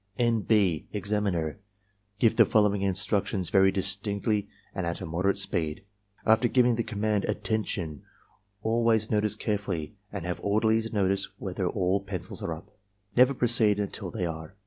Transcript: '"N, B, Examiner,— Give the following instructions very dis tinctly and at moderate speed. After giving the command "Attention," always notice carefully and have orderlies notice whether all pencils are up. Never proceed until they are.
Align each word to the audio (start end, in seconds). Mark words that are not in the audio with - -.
'"N, 0.27 0.39
B, 0.41 0.87
Examiner,— 0.93 1.59
Give 2.19 2.35
the 2.35 2.43
following 2.43 2.81
instructions 2.81 3.51
very 3.51 3.71
dis 3.71 3.95
tinctly 3.95 4.47
and 4.73 4.87
at 4.87 4.99
moderate 5.05 5.37
speed. 5.37 5.85
After 6.25 6.47
giving 6.47 6.73
the 6.73 6.81
command 6.81 7.25
"Attention," 7.25 8.01
always 8.63 9.11
notice 9.11 9.35
carefully 9.35 9.97
and 10.11 10.25
have 10.25 10.39
orderlies 10.41 10.91
notice 10.91 11.29
whether 11.37 11.67
all 11.69 12.01
pencils 12.01 12.41
are 12.41 12.51
up. 12.55 12.75
Never 13.15 13.35
proceed 13.35 13.77
until 13.77 14.09
they 14.09 14.25
are. 14.25 14.55